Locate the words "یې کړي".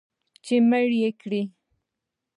1.01-1.41